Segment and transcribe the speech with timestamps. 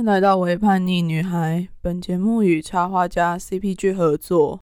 [0.00, 1.60] 迎来到《微叛逆女孩》。
[1.82, 4.58] 本节目与插画家 CPG 合作。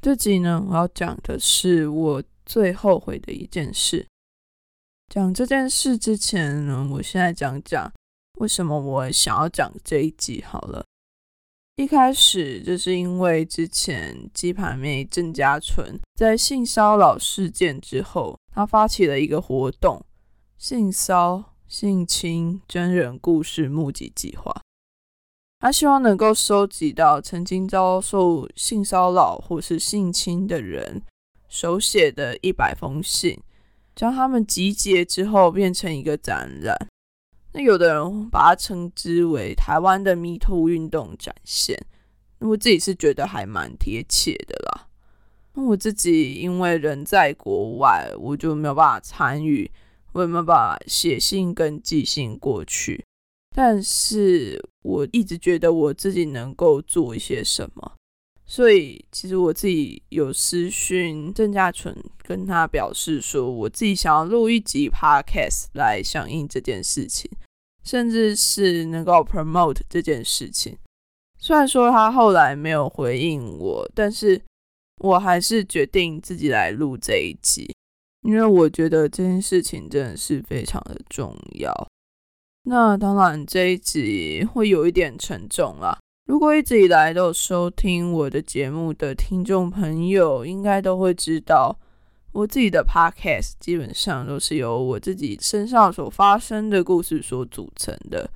[0.00, 4.06] 这集呢，我要讲的是我最后悔的一件事。
[5.12, 7.92] 讲这件事之前呢，我现在讲讲
[8.38, 10.84] 为什么我想要讲这一集好了。
[11.74, 20.04] 一开始就是因为之前鸡排妹郑家纯在性骚扰事件之后，她发起了一个活动——
[20.56, 21.56] 性骚。
[21.68, 24.62] 性侵真人故事募集计划，
[25.60, 31.02] 他希望能够收集到曾经遭受性骚扰或是性侵的人
[31.46, 33.38] 手写的一百封信，
[33.94, 36.88] 将他们集结之后变成一个展览。
[37.52, 41.78] 那有的人把它称之为台湾的 Me Too 运动展现，
[42.38, 44.88] 那我自己是觉得还蛮贴切的啦。
[45.52, 49.70] 那我自己因为人在国外，我就没有办法参与。
[50.12, 53.04] 我没有办法写信跟寄信过去，
[53.54, 57.92] 但是我一直觉得我自己能够做一些什么，
[58.46, 67.30] 所以其实我自己有私讯郑家纯，跟他表示说，我自己想要录一集 podcast 来响应这件事情，
[67.84, 70.78] 甚至是能够 promote 这件事情。
[71.38, 74.40] 虽然说他后来没有回应我，但是
[75.00, 77.72] 我还是决定自己来录这一集。
[78.22, 81.72] 因为我觉得这件事情真的是非常的重要。
[82.64, 85.98] 那当然，这一集会有一点沉重啦。
[86.26, 91.78] 如果一直以来都有收听我的节目的听众朋友，应该都会知道，
[92.32, 98.30] 我自己的 podcast 基本上都是由我自己身上所发生的故事所组成的。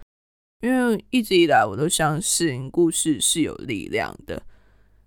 [0.62, 4.42] 因为一直以来，我都相信故事是有力量的，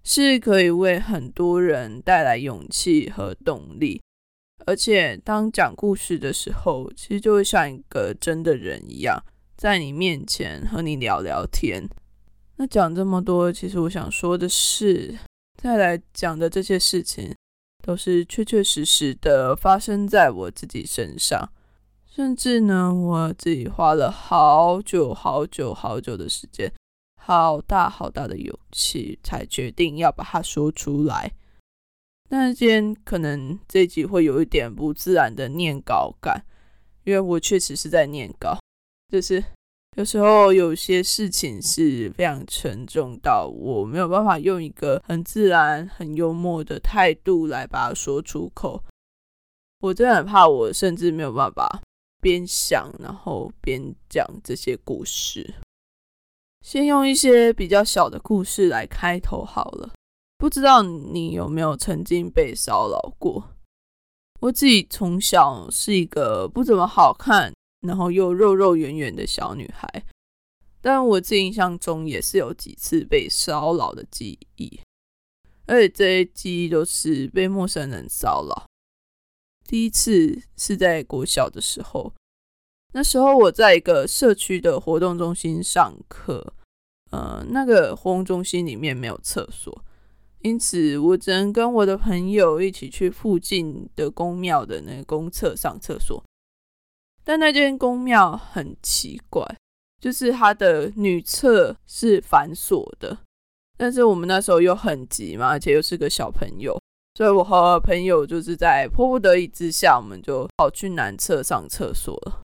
[0.03, 4.01] 是可以为很多人带来勇气和动力。
[4.67, 9.23] 而且，当讲故事的时候，其实就会像一个真的人一样，
[9.55, 11.87] 在你面前和你聊聊天。
[12.57, 15.15] 那讲这么多，其实我想说的是，
[15.61, 17.35] 再来讲的这些事情，
[17.83, 21.51] 都是确确实实的发生在我自己身上。
[22.07, 26.71] 甚至呢，我自己花了好久、好久、好久的时间，
[27.21, 31.33] 好大好大的勇气，才决定要把它说出来。
[32.27, 36.43] 但是今天可能这集会有一点不自然的念稿感，
[37.03, 38.57] 因为我确实是在念稿，
[39.09, 39.43] 就是
[39.95, 48.83] 有时候有些事情是非常沉重到我没有办法用一个很自然、很幽默的态度来把它说出口。
[49.81, 51.79] 我真的很怕，我甚至没有办法
[52.21, 55.53] 边想然后边讲这些故事。
[56.61, 59.93] 先用一些比较小的故事来开头好了。
[60.37, 63.51] 不知道你有没有曾经被骚扰过？
[64.41, 70.05] 我自己从小是一个不怎么好看，然后又肉肉圆圆的小女孩，
[70.81, 74.81] 但我自己印象中也是有几次被骚扰的记忆，
[75.65, 78.65] 而且这些记忆都是被陌生人骚扰。
[79.65, 82.13] 第一次是在国小的时候，
[82.93, 86.53] 那时候我在一个社区的活动中心上课，
[87.11, 89.83] 呃，那个活动中心里面没有厕所。
[90.45, 96.23] 因此，我只能跟我的朋友一起去附近的公庙的那个公厕上厕所。
[97.23, 99.43] 但那间公庙很奇怪，
[99.99, 103.17] 就是它的女厕是反锁的。
[103.75, 106.79] 但是我们那时候又很急嘛，而且又是个小朋友，
[107.15, 112.41] 所以我和朋友就是在迫不得已之下，我们就跑去男厕上厕所了。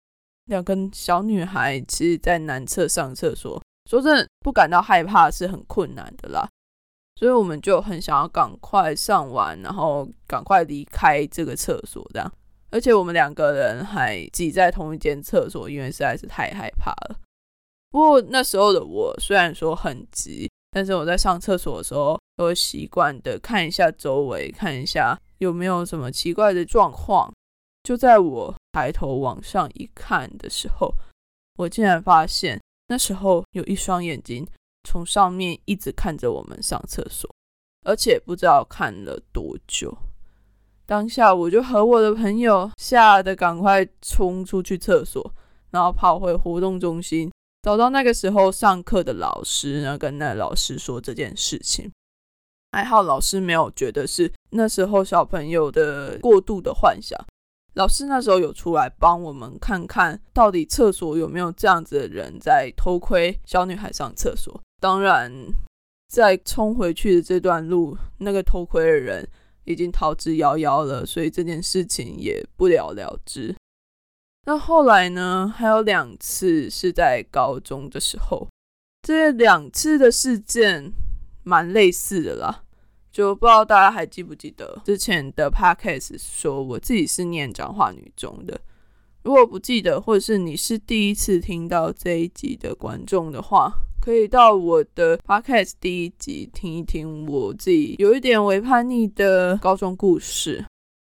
[0.47, 6.49] 两个小女孩其实，在男厕上厕所，说真的，不感到害怕是很困难的啦。
[7.21, 12.33] 所以我们就很想要赶快上完，然后赶快离开这个厕所，这样。
[12.71, 17.21] 而且我们两个人还挤在同一间厕所，因为实在是太害怕了。
[17.91, 27.31] 不过那时候的我虽然说很急，但是我在上厕所的时候都会习惯的看一下周围，看一下有没有什么奇怪的状况。
[27.83, 30.95] 就在我抬头往上一看的时候，
[31.59, 32.59] 我竟然发现
[32.89, 34.49] 那时候有一双眼睛。
[34.85, 37.29] 从上面一直看着我们上厕所，
[37.85, 39.97] 而且不知道看了多久。
[40.87, 45.33] 当下我就和我的朋友吓得赶快冲出去厕所，
[45.71, 47.31] 然后跑回活动中心，
[47.63, 51.91] 找到那个时候上课的老师，然后跟那老师说这件事情。
[52.73, 57.19] 还好老师没有觉得是那时候小朋友的过度的幻想。
[57.75, 64.61] 老师那时候有出来帮我们看看到底厕所有没有这样子的人在偷窥小女孩上厕所。
[64.81, 65.31] 当然，
[66.09, 69.29] 在冲回去的这段路，那个偷窥的人
[69.65, 73.55] 已经逃之夭夭了，所以这件事情也不了了之。
[74.47, 78.49] 那后来呢，还有两次是在高中的时候，
[79.03, 80.91] 这两次的事件
[81.45, 82.65] 蛮类似的啦。
[83.13, 88.59] 就不知道大家还记不记得之前的 podcast 说我自己是念彰化女中的。
[89.23, 93.71] 如果不记得，或者是你是第一次听到这一集的观众的话，
[94.01, 100.65] 可以到我的 podcast 第一集听一听我自己有一点微叛逆的高中故事。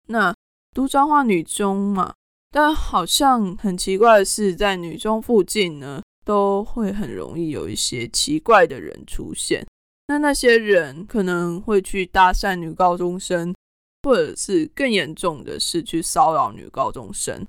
[0.07, 0.33] 那
[0.73, 2.13] 读彰化女中嘛，
[2.49, 9.63] 但好像很奇怪的是，在女中附近呢，都会很容易有一些奇怪的人出现。
[10.07, 13.53] 那那些人可能会去搭讪女高中生，
[14.01, 17.45] 或者是更严重的是去骚扰女高中生。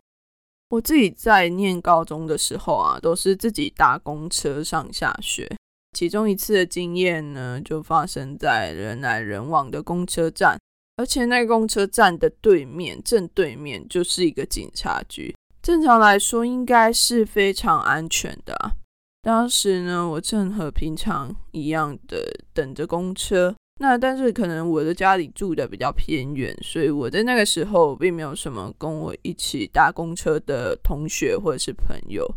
[0.72, 5.46] 我自己在念高中的时候啊，都是自己搭公车上下学。
[5.92, 10.58] 其中一次的经验呢，就发生在人来人往的公车站，
[10.96, 15.36] 而且那个公车站的对面，正对面就是一个警察局。
[15.60, 18.72] 正常来说，应该是非常安全的。
[19.20, 23.54] 当时呢，我正和平常一样的等着公车。
[23.82, 32.32] 那但是可能我的家里住的比较偏远，所以我在那个时候并没有什么跟我一起搭公车的同学或者是朋友。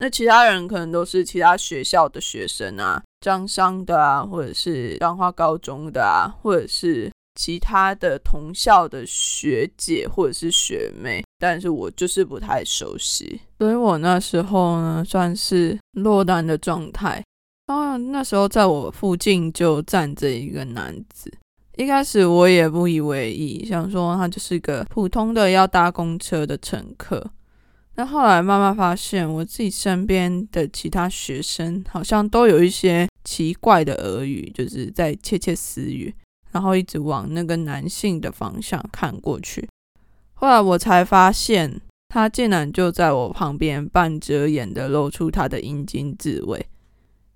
[0.00, 11.22] 那其他人可能都是其他学校的学生啊，张商的啊，或者是彰化高中的啊，或者是其他的同校的学姐或者是学妹。
[11.38, 17.22] 但是我就是不太熟悉，所以我那时候呢算是落单的状态。
[17.66, 21.32] 哦，那时候在我附近就站着一个男子。
[21.76, 27.30] 一开始我也不以为意，想说他就是个普通的要搭公车的乘客。
[27.94, 36.14] 但后来慢慢发现，我自己身边的其他学生好像都有一些奇怪的耳语，就是在窃窃私语，
[36.50, 39.68] 然后一直往那个男性的方向看过去。
[40.34, 46.66] 后来我才发现，他竟然就在我旁边半遮眼的露出他的阴茎自慰。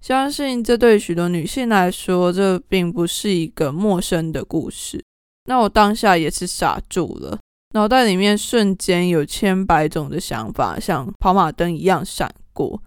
[0.01, 5.03] 相信这对许多女性来说，这并不是一个陌生的故事。
[5.49, 7.39] 那我当下也是傻住了，
[7.75, 12.83] 脑袋里面瞬间有千百种的想法，像跑马灯一样闪过。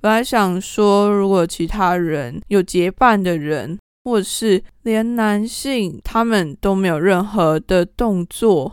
[0.00, 8.72] 本来想说，如果其他人有结伴的人，或是连男性他们都没有任何的动作，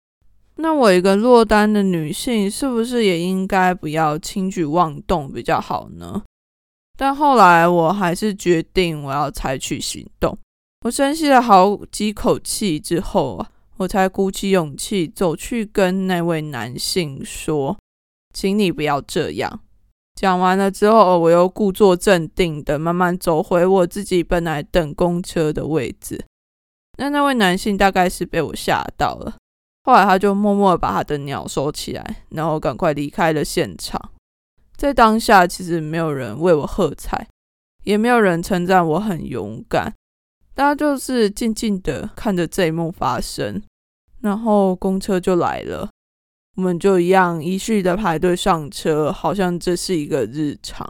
[0.56, 6.24] 那我一个落单的女性，是不是也应该不要轻举妄动比较好呢？
[7.00, 10.38] 但后来我还是决定我要采取行动。
[10.82, 17.78] 我深吸了好几口气之后啊，我才鼓起勇气走去跟那位男性说
[18.36, 19.62] ：“请你不要这样。”
[20.20, 26.22] 讲完了之后，我又故作镇定的慢慢走回我自己本来等公车的位置。
[26.98, 29.38] 那那位男性大概是被我吓到了，
[29.86, 34.12] 后来他就默默把他的鸟收起来，然后赶快离开了现场。
[34.80, 37.28] 在当下，其实没有人为我喝彩，
[37.84, 39.94] 也没有人称赞我很勇敢。
[40.56, 43.62] 大家就是静静的看着这一幕发生，
[44.22, 45.90] 然后公车就来了，
[46.56, 50.90] 我们就一样依序的排队上车，好像这是一个日常。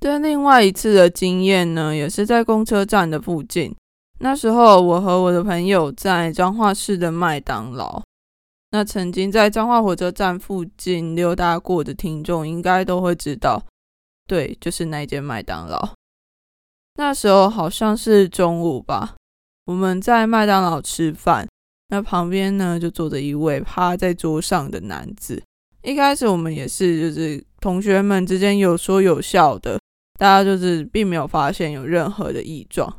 [0.00, 3.76] 但另外一次的经验呢，也是在公车站的附近。
[4.20, 8.02] 那时候，我和我的朋友在彰化市的麦当劳。
[8.76, 13.64] 那曾经在彰化火车站附近溜达过的听众，应该都会知道，
[14.28, 15.94] 对，就是那间麦当劳。
[16.96, 19.14] 那时候好像是中午吧，
[19.64, 21.48] 我们在麦当劳吃饭，
[21.88, 25.42] 那旁边呢就坐着一位趴在桌上的男子。
[25.82, 29.80] 一开始我们也是，就是同学们之间有说有笑的，
[30.18, 32.94] 大家就是并没有发现有任何的异状。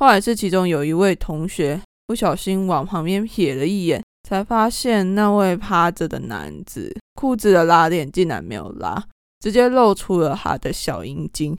[0.00, 4.02] 后来是其中有一位同学不小心往旁边瞥了一眼。
[4.26, 9.00] 才发现那位趴着的男子裤子的拉链竟然没有拉，
[9.38, 11.56] 直接露出了他的小阴茎。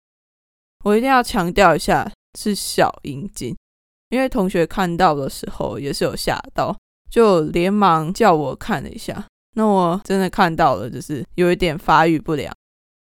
[0.84, 3.56] 我一定要强调一下，是小阴茎，
[4.10, 6.76] 因为同学看到的时候也是有吓到，
[7.10, 9.26] 就连忙叫我看了一下。
[9.56, 12.54] 那我真的看到了，就是有一点发育不良。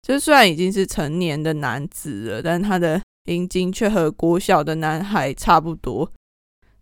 [0.03, 6.09] 就虽然已经是成年的男子了，但他的阴茎却和国小的男孩差不多。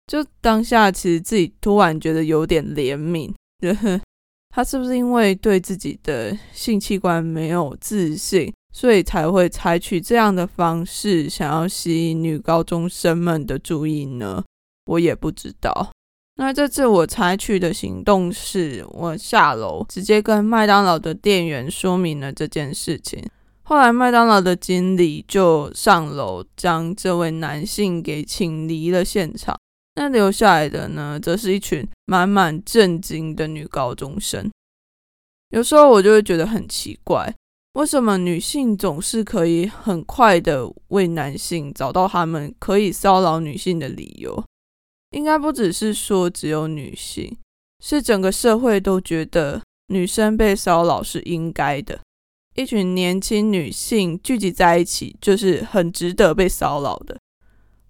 [0.06, 3.32] 就当下，其实自己突然觉得有点怜悯，
[4.50, 14.44] 他是不是因为对自己的性器官没有自信，所以才会采取这样的方式，想要吸引女高中生们的注意呢？
[14.86, 15.90] 我也不知道。
[16.36, 23.22] 那这次我采取的行动是，我下楼直接跟麦当劳的店员说明了这件事情。
[23.62, 29.56] 后来麦当劳的经理就上楼将这位男性给请离了现场。
[29.96, 34.50] 那留下来的呢，则是一群满满震惊的女高中生。
[35.50, 37.34] 有时候我就会觉得很奇怪，
[37.72, 44.44] 为什么女性总是可以很快的为男性找到他们可以骚扰女性的理由？
[45.12, 47.34] 应该不只是说只有女性，
[47.82, 51.98] 是整个社会都觉得女生被骚扰是应该的。
[52.54, 57.16] 一群年轻女性聚集在一起，就是很值得被骚扰的。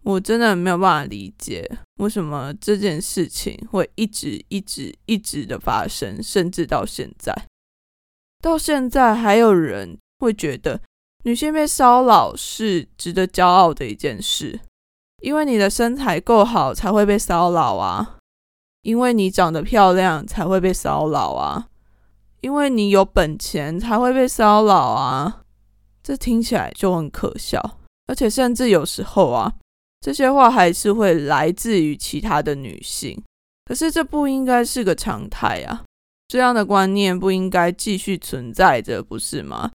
[0.07, 7.35] 我真的没有办法理解，为什么这件事情会一直、一直、一直的发生，甚至到现在，
[8.41, 10.81] 到现在还有人会觉得
[11.25, 14.61] 女性被骚扰是值得骄傲的一件事，
[15.23, 18.19] 因为你的身材够好才会被骚扰啊，
[18.83, 21.67] 因为你长得漂亮才会被骚扰啊。
[22.43, 25.43] 因为你有本钱才会被骚扰啊，
[26.01, 29.53] 这听起来就很可笑，而且甚至有时候啊，
[30.01, 33.23] 这些话还是会来自于其他的女性。
[33.65, 35.85] 可是这不应该是个常态啊，
[36.29, 39.71] 这样的观念不应该继续存在着，不是吗？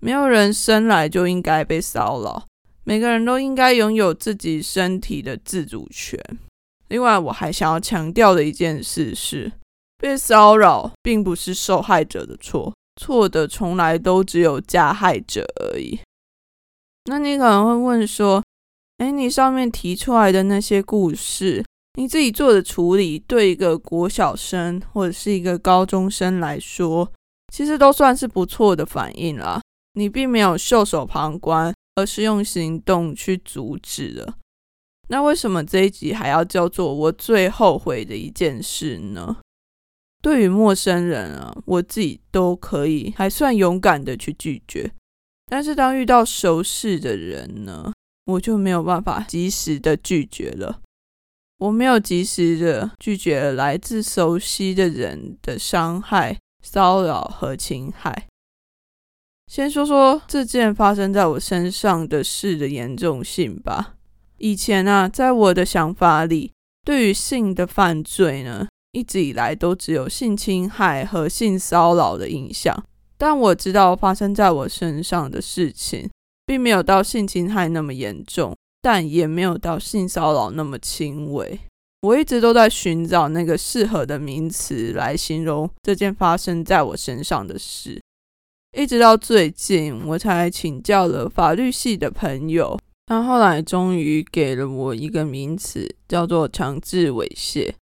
[0.00, 2.46] 没有人生来就应该被骚扰，
[2.84, 6.18] 每个人都应该拥有自己身体的自主权。
[6.88, 9.52] 另外，我还想要强调的一件事是。
[10.00, 15.98] 被骚扰并不是受害者的错，错的从来都只有加害者而已。
[17.06, 18.40] 那你可能会问说
[18.98, 21.64] ：“哎，你上面提出来的那些故事，
[21.94, 27.12] 你自己做的处理，对一个国小生或者是一个高中生来说，
[27.52, 29.60] 其实都算是不错的反应啦。
[29.94, 34.34] 你并没有袖手旁观，而是用行动去阻止了。
[35.08, 39.38] 那为什么这一集还要叫做我最后悔的一件事呢？”
[40.20, 44.90] 对于陌生人啊，我自己都可以还算勇敢的去拒绝，
[45.46, 47.92] 但是当遇到熟识的人呢，
[48.28, 50.80] 我就没有办法及时的拒绝了。
[51.58, 58.26] 我没有及时的拒绝来自熟悉的人的伤害、骚扰和侵害。
[59.46, 63.94] 先说说这件发生在我身上的事的严重性吧。
[64.36, 66.52] 以前啊，在我的想法里，
[66.84, 68.68] 对于性的犯罪呢。
[68.92, 72.84] 一直以来都只有性侵害和性骚扰的印象，
[73.18, 76.08] 但我知道发生在我身上的事情，
[76.48, 81.60] 并没有到性侵害那么严重，但也没有到性骚扰那么轻微。
[82.00, 88.00] 我一直都在寻找那个适合的名词来形容这件发生在我身上的事，
[88.74, 97.74] 一直到最近，我才请教了法律系的朋友，他后来终于给了我一个名词，叫做强制猥亵。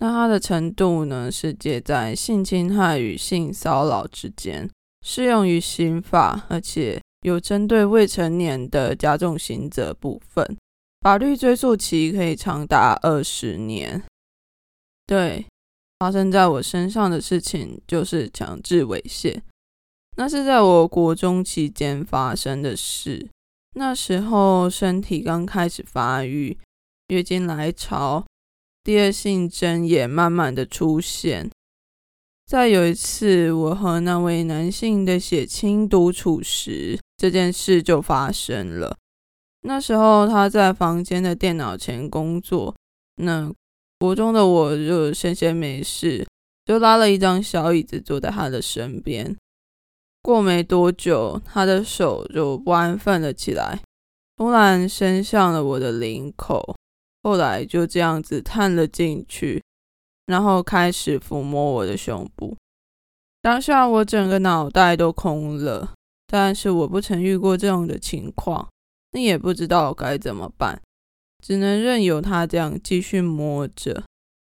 [0.00, 4.70] 那它的程度呢，是介在性侵害与性骚扰之间，
[5.04, 10.56] 适用于刑法，而且有针对未成年的加重刑责部分，
[11.00, 14.02] 法律追诉期可以长达二十年。
[15.06, 15.46] 对，
[15.98, 19.40] 发生在我身上的事情就是强制猥亵，
[20.16, 23.28] 那是在我国中期间发生的事，
[23.74, 26.58] 那时候身体刚开始发育，
[27.08, 28.24] 月经来潮。
[28.84, 31.48] 第二性征也慢慢的出现。
[32.44, 38.96] 再有一次，我和那位男性的血亲独处时，这件事就发生了。
[39.60, 42.74] 那时候他在房间的电脑前工作，
[43.18, 43.48] 那
[44.00, 46.26] 国中的我就闲闲没事，
[46.64, 49.36] 就拉了一张小椅子坐在他的身边。
[50.20, 53.80] 过没多久，他的手就不安分了起来，
[54.36, 56.74] 突然伸向了我的领口。
[57.22, 59.62] 后来就这样子探了进去，
[60.26, 62.56] 然后开始抚摸我的胸部。
[63.40, 65.92] 当下我整个脑袋都空了，
[66.32, 68.66] 但是我不曾遇过这样的情况，
[69.10, 70.80] 那也不知道该怎么办，
[71.44, 74.02] 只能任由他这样继续摸着。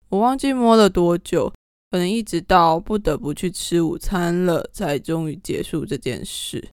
[0.10, 1.54] 我忘记摸了多久，
[1.92, 6.68] 可能一直到不得不去吃午餐了，才终于结束这件事。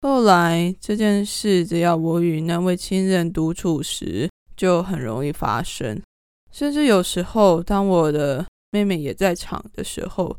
[0.00, 6.02] 后来这件事，只要我与那位亲人独处时，就很容易发生，
[6.50, 10.36] 甚至有时候，当我的妹妹也在场的时候，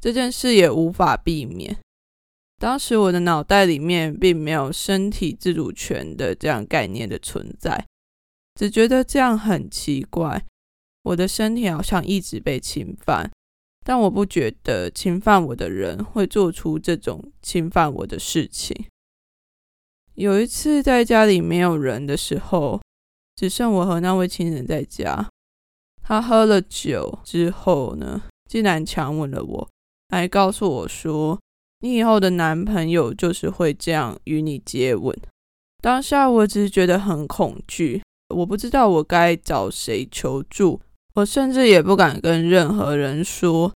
[0.00, 1.76] 这件事也无法避免。
[2.62, 7.84] 当时我的脑袋里面并没有身体自主权的这样概念的存在，
[8.54, 10.44] 只觉得这样很奇怪，
[11.02, 13.28] 我的身体好像一直被侵犯，
[13.84, 18.86] 但我不觉得侵犯我的人会做出这种侵犯我的事情。
[20.14, 22.80] 有一次在家里没有人的时候。
[23.34, 25.26] 只剩我和那位亲人在家。
[26.02, 29.68] 他喝了酒之后呢，竟然强吻了我，
[30.10, 31.40] 还告诉我说
[31.82, 35.16] ：“你以后的男朋友就是会这样与你接吻。”
[35.82, 38.02] 当下我只是觉得很恐惧，
[38.34, 40.80] 我不知道我该找谁求助，
[41.14, 43.72] 我甚至也不敢跟任何人说。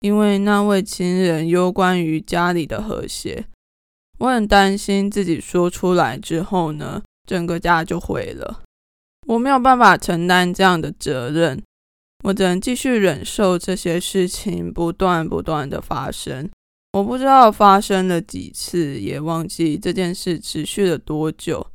[0.00, 3.46] 因为那位亲人攸关于家里的和谐，
[4.20, 8.62] 我很担心自己说出来之后呢，整个家就毁了。
[9.26, 11.60] 我没有办法承担这样的责任，
[12.22, 16.48] 我只能继续忍受这些事情不断不断的发生。
[16.92, 21.66] 我不知道发生了几次，也忘记这件事持续了多久。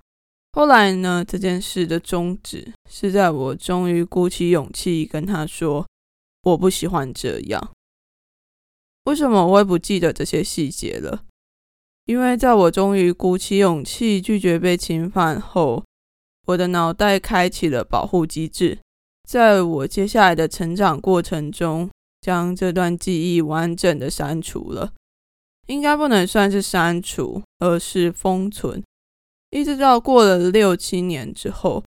[0.53, 5.88] 后来呢，这件事的终止是在我终于鼓起勇气跟他说
[6.43, 7.72] ：“我不喜欢这样。”
[9.05, 11.24] 为什么我会不记得这些细节了？
[12.05, 15.84] 因为在我终于鼓起勇气拒绝被侵犯后。
[16.48, 18.77] 我的脑袋开启了保护机制，
[19.24, 21.89] 在我接下来的成长过程中，
[22.20, 24.91] 将这段记忆完整的删除了。
[25.67, 28.84] 应该不能算是删除，而是封存。
[29.51, 31.84] 一直到过了六七年之后，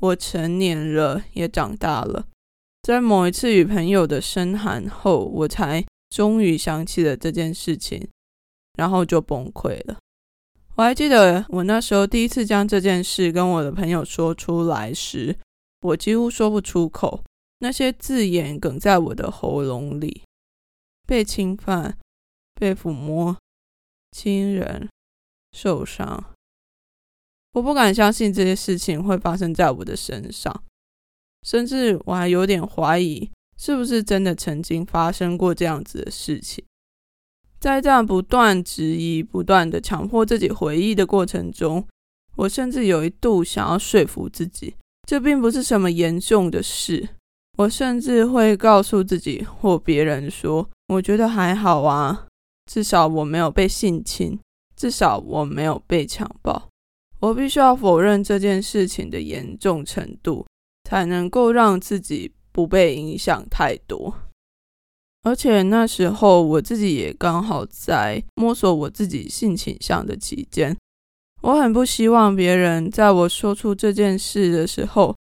[0.00, 2.26] 我成年了，也长大了。
[2.82, 8.08] 在某一次与朋友的深谈后，我才终于想起了这件事情，
[8.78, 9.98] 然后就崩溃了。
[10.76, 15.36] 我还记得我那时候第一次将这件事跟我的朋友说出来时，
[15.82, 17.22] 我几乎说不出口，
[17.58, 20.22] 那些字眼哽在我的喉咙里。
[21.06, 21.98] 被侵犯、
[22.60, 23.34] 被抚摸、
[24.12, 24.86] 亲人
[25.56, 26.22] 受伤，
[27.54, 30.62] 我不敢相信这些事情会发生在我的身上，
[31.42, 36.62] 甚至我还有点怀疑，是不是真的曾经发生过这样子的事情。
[37.58, 41.88] 在这样不断质疑、不断的强迫自己回忆的过程中，
[42.36, 44.76] 我甚至有一度想要说服自己，
[45.08, 47.08] 这并不是什么严重的事。
[47.56, 52.26] 我甚至会告诉自己或别人说：“我觉得还好啊，
[52.70, 54.38] 至少我没有被性侵，
[54.76, 56.68] 至少我没有被强暴。”
[57.18, 60.46] 我必须要否认这件事情的严重程度，
[60.88, 64.14] 才能够让自己不被影响太多。
[65.24, 70.74] 而且那时候我自己也刚好在摸索我自己性倾向的期间，
[71.42, 75.14] 我很不希望别人在我说出这件事的时候，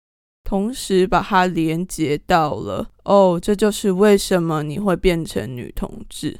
[0.44, 6.38] 同时把它连接到了哦，这就是为什么你会变成女同志？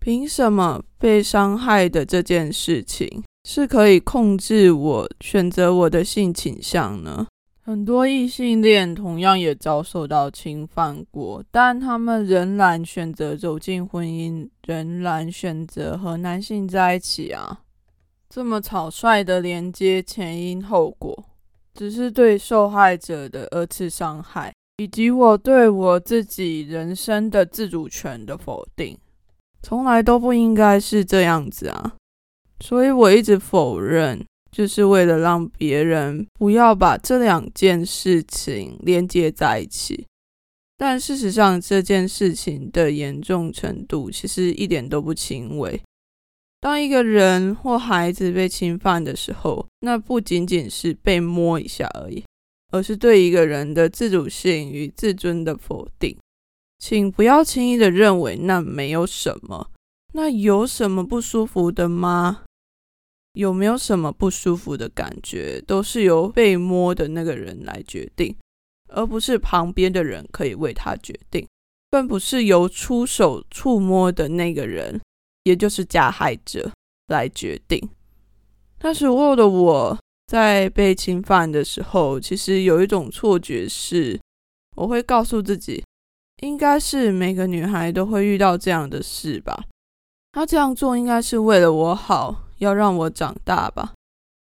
[0.00, 7.26] 凭什么被伤害的这件事情是可以控制我选择我的性倾向呢？
[7.62, 17.60] 很多异性恋同样也遭受到侵犯过，但他们仍然选择走进婚姻，仍然选择和男性在一起啊！
[18.30, 21.26] 这么草率的连接前因后果，
[21.74, 28.96] 只是对受害者的二次伤害，以及我对我自己人生的自主权的否定，
[29.68, 31.92] 从来都不应该是这样子啊！
[32.58, 34.24] 所以我一直否认。
[34.50, 40.06] 就是为了让别人不要把这两件事情连接在一起，
[40.78, 45.78] 但事实上这件事情的严重程度其实一点都不轻微。
[46.60, 52.24] 当一个人或孩子被侵犯的时候，那不仅仅是被摸一下而已，
[52.72, 56.16] 而是对一个人的自主性与自尊的否定。
[56.78, 59.70] 请不要轻易的认为那没有什么，
[60.14, 62.44] 那有什么不舒服的吗？
[63.34, 68.34] 有没有什么不舒服的感觉，都是由被摸的那个人来决定，
[68.88, 71.46] 而不是旁边的人可以为他决定，
[71.90, 75.00] 更不是由出手触摸的那个人，
[75.44, 76.72] 也就是加害者
[77.08, 77.88] 来决定。
[78.80, 84.18] 那时候的我在被侵犯的时候，其实有一种错觉，是
[84.76, 85.84] 我会告诉自己，
[86.40, 89.64] 应该是每个女孩都会遇到这样的事吧。
[90.32, 92.44] 她这样做应该是为了我好。
[92.58, 93.94] 要让我长大吧，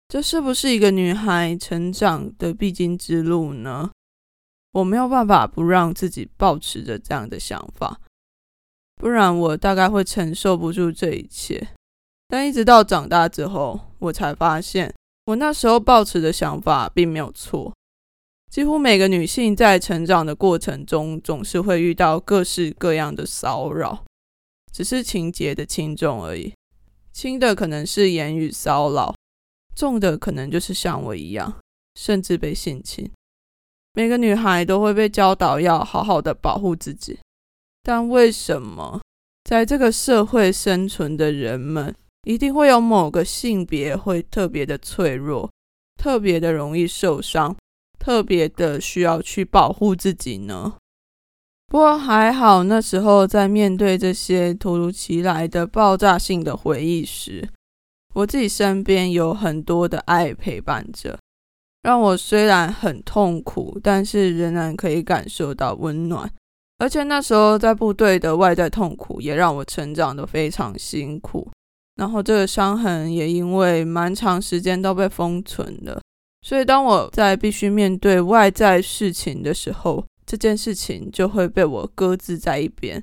[0.09, 3.89] 这是不是一个女孩成长的必经之路呢？
[4.73, 8.01] 我没有办法不让自己保持着这样的想法，
[8.97, 11.69] 不然我大概会承受不住这一切。
[12.27, 14.93] 但一直到长大之后，我才发现，
[15.27, 17.73] 我那时候抱持的想法并没有错。
[18.51, 24.03] 几乎每个女性在成长的过程中，总是会遇到各式各样的骚扰，
[24.73, 26.53] 只是情节的轻重而已。
[27.13, 29.15] 轻的可能是言语骚扰，
[29.73, 31.59] 重的可能就是像我一样，
[31.95, 33.09] 甚至被性侵。
[33.93, 37.17] 每个女孩都会被教导要好好的保护自己，
[37.81, 38.99] 但为什么
[39.45, 45.49] 在这个社会生存的人们，一定会有某个性别会特别的脆弱，
[45.95, 47.55] 特别的容易受伤，
[48.01, 50.73] 特别的需要去保护自己呢？
[51.67, 57.47] 不过还好，那时候在面对这些突如其来的爆炸性的回忆时，
[58.15, 61.19] 我自己身边有很多的爱陪伴着，
[61.83, 66.27] 让我虽然很痛苦，但是仍然可以感受到温暖，
[66.79, 71.49] 而且那时候在部队的外在痛苦也让我成长的非常辛苦，
[71.95, 76.00] 然后这个伤痕也因为蛮长时间都被封存了，
[76.41, 83.01] 所以当我在必须面对外在事情的时候，这件事情就会被我搁置在一边，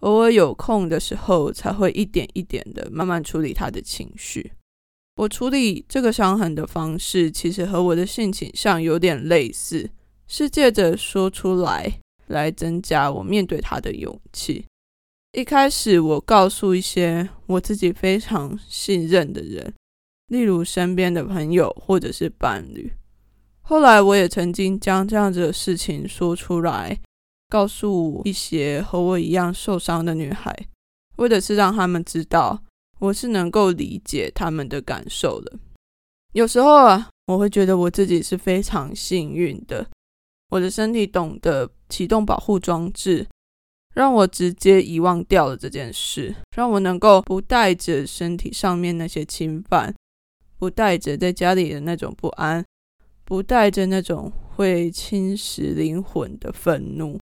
[0.00, 4.52] 偶尔有空的时候才会一点一点的慢慢处理他的情绪。
[5.16, 9.90] 我处理这个伤痕的方式，其实和我的性倾向有点类似，
[10.26, 11.98] 是借着说出来。
[12.28, 14.64] 来增加我面对他的勇气。
[15.32, 19.74] 一开始，我告诉一些我自己非常信任的人，
[20.28, 22.92] 例如身边的朋友或者是伴侣。
[23.60, 26.98] 后来，我也曾经将这样子的事情说出来，
[27.48, 30.54] 告诉一些和我一样受伤的女孩，
[31.16, 32.62] 为的是让他们知道
[32.98, 35.58] 我是能够理解他们的感受的。
[36.32, 39.86] 有时候啊，我会觉得我自己是非常幸运的。
[40.50, 43.26] 我的身体懂得启动保护装置，
[43.94, 49.94] 让我直接遗忘掉了这件事，让我能够不带着身体上面那些侵犯，
[50.62, 52.64] 不带着在家里的那种不安，
[53.24, 57.18] 不带着那种会侵蚀灵魂的愤怒，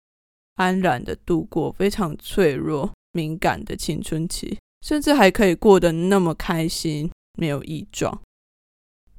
[0.55, 8.21] 安然的度过非常脆弱、敏感的青春期，甚至还可以过得那么开心，没有异状。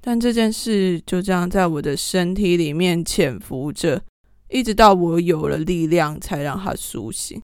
[0.02, 4.02] 但这件事就这样在我的身体里面潜伏着，
[4.50, 7.40] 一直到我有了力量，才让它苏醒。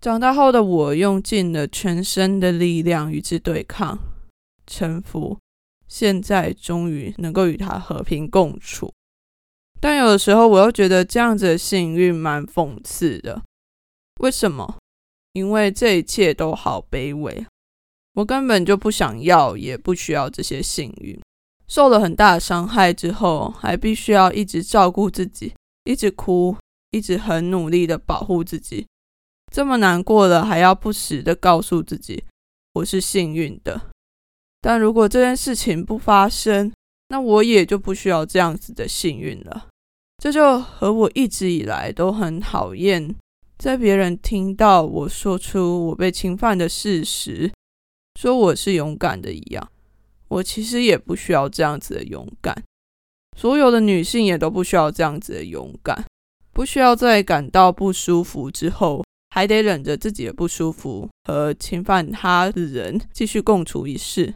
[0.00, 3.98] 长大后的我用尽了全身的力量与之对抗、
[4.68, 5.36] 臣服，
[5.88, 8.92] 现在终于能够与它和平共处。
[9.80, 13.42] 但有的时候，我又觉得这样子的幸运蛮讽刺的。
[14.20, 14.78] 为什么？
[15.32, 17.46] 因为这一切都好卑微，
[18.14, 21.18] 我根本就不想要，也不需要这些幸运。
[21.66, 26.54] 受了很大的伤害之后，还必须要一直照顾自己，一直哭，
[26.90, 28.86] 一直很努力的保护自己。
[29.50, 32.22] 这么难过了，还要不时的告诉自己
[32.74, 33.90] 我是幸运的。
[34.62, 36.72] 但如果这件事情不发生，
[37.08, 39.66] 那我也就不需要这样子的幸运了。
[40.22, 43.14] 这就和我一直以来都很讨厌，
[43.58, 47.52] 在别人听到我说出我被侵犯的事实，
[48.18, 49.68] 说我是勇敢的一样。
[50.28, 52.62] 我其实也不需要这样子的勇敢，
[53.36, 56.04] 所有的女性也都不需要这样子的勇敢，
[56.52, 64.32] 不需要在感到不舒服之后，还得忍着自己的不舒服和侵犯他的人继续共处一室，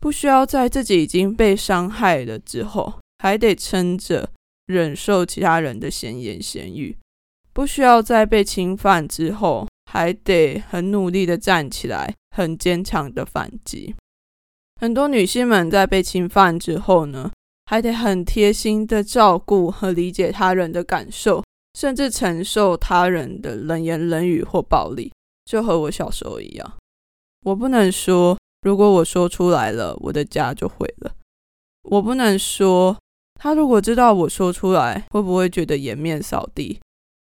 [0.00, 4.30] 不需要在自己已经被伤害了之后，还得撑着
[4.66, 6.96] 忍受其他人的闲言闲语，
[7.52, 13.94] 不需要在被侵犯之后，还得很努力的站起来，很坚强的反击。
[14.80, 17.30] 很多女性们在被侵犯之后呢，
[17.66, 21.44] 还得很贴心的照顾和理解他人的感受，
[21.78, 25.12] 甚至承受他人的冷言冷语或暴力，
[25.44, 26.76] 就和我小时候一样。
[27.44, 31.12] 我不能说，如果我说出来了，我的家就毁了。
[31.82, 32.98] 我不能说，
[33.34, 36.78] 他如果知道我说出来，会不会觉得颜面扫地？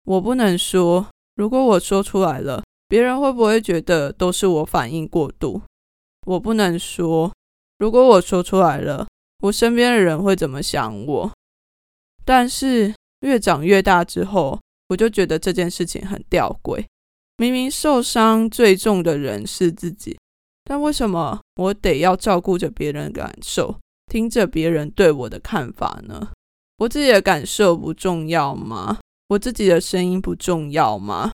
[0.04, 1.06] 我不能说，
[1.36, 5.60] 如果我说出来了，别人会不会觉得都是我反应过度？
[6.26, 7.30] 我不能说，
[7.78, 9.06] 如果我说出来了，
[9.42, 11.30] 我身边的人会怎么想我？
[12.24, 16.84] 但是越长越大之后，我就觉得这件事情很吊诡。
[17.36, 20.18] 明明受伤最重的人是自己，
[20.70, 26.30] 但为什么我得要照顾着别人感受，听着别人对我的看法呢？
[26.76, 29.00] 我自己的感受不重要吗？
[29.30, 31.32] 我自己的声音不重要吗？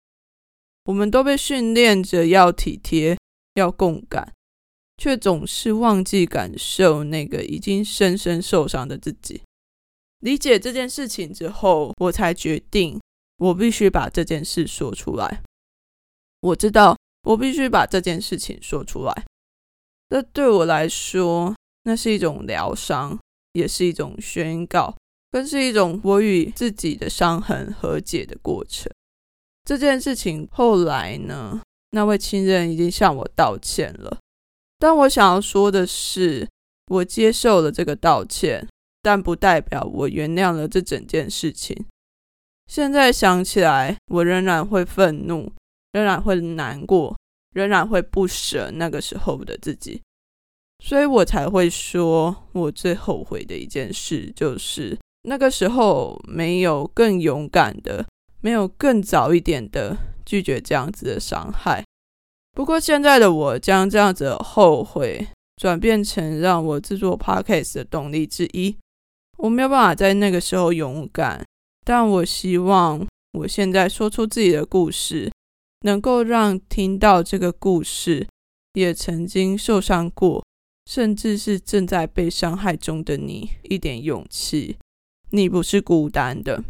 [0.86, 3.17] 我们都被训练着要体贴，
[3.56, 4.32] 要共感。
[5.00, 9.41] 却总是忘记感受那个已经深深受伤的自己。
[10.19, 13.02] 理解这件事情之后，我才决定，
[13.38, 15.41] 我必须把这件事说出来。
[16.41, 19.25] 我知道，我必须把这件事情说出来。
[20.09, 23.19] 这对我来说，那是一种疗伤，
[23.53, 24.95] 也是一种宣告，
[25.31, 28.91] 更是一种我与自己的伤痕和解的过程。
[29.65, 31.62] 这件事情后来呢？
[31.91, 34.17] 那位亲人已经向我道歉了。
[34.79, 36.49] 但我想要说的是，
[36.88, 38.67] 我接受了这个道歉，
[39.01, 41.86] 但不代表我原谅了这整件事情。
[42.67, 45.51] 现在想起来，我仍然会愤怒，
[45.93, 47.17] 仍然会难过，
[47.56, 50.01] 仍然会不舍那个时候的自己。
[50.84, 58.06] 所以我才会说，我最后悔的一件事就是那个时候没有更勇敢的，
[58.41, 61.82] 没有更早一点的拒绝这样子的伤害。
[62.51, 65.25] 不过现在的我将这样子的后悔
[65.56, 68.75] 转变成让我制作 podcast 的动力之一。
[69.38, 71.43] 我没有办法在那个时候勇敢，
[71.86, 75.32] 但我希望我现在说出自己的故事，
[75.84, 78.28] 能够让听到这个故事
[78.74, 80.43] 也曾经受伤过，
[80.86, 84.78] 甚至是正在被伤害中的你一点勇气。
[85.32, 86.63] 你不是孤单的。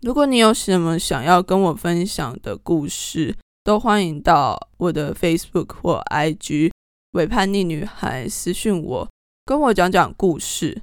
[0.00, 6.70] 如果你有什么想要跟我分享的故事，都欢迎到我的 Facebook 或 IG“
[7.12, 9.08] 伪叛逆女孩”私讯我，
[9.44, 10.82] 跟我讲讲故事。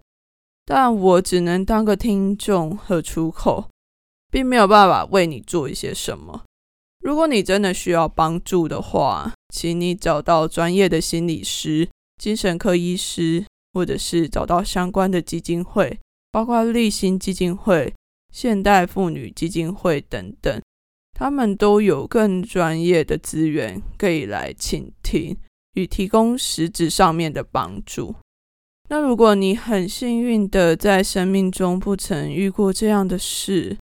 [0.66, 3.70] 但我只能当个听众和出口，
[4.32, 6.44] 并没有办法为你做一些什么。
[7.02, 16.00] 如果你真的需要帮助的话，请你找到专业的心理师、精神科医师，或者是找到相关的基金会，
[16.32, 17.94] 包括立新基金会、
[18.32, 20.62] 现代妇女基金会等等，
[21.18, 25.36] 他们都有更专业的资源可以来倾听
[25.74, 28.16] 与提供实质上面的帮助。
[28.90, 33.78] 那如果你很幸运的在生命中不曾遇过这样的事，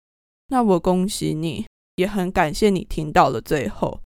[0.49, 1.65] 那我恭喜你，
[1.97, 3.99] 也很感谢你听到了最后。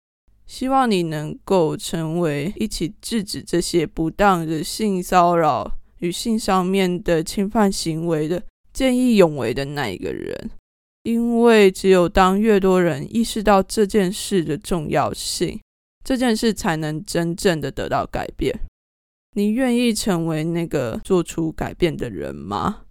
[0.47, 10.51] 希望你能够成为一起制止这些不当的性骚扰与性上面的侵犯行为的见义勇为的那一个人。
[11.05, 15.59] 因为只有当越多人意识到这件事的重要性，
[16.05, 18.55] 这件事才能真正的得到改变。
[19.37, 22.83] 你愿意成为那个做出改变的人吗？